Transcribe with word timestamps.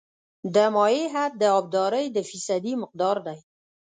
د 0.53 0.55
مایع 0.75 1.05
حد 1.13 1.31
د 1.41 1.43
ابدارۍ 1.59 2.05
د 2.15 2.17
فیصدي 2.29 2.73
مقدار 2.83 3.17
دی 3.27 3.37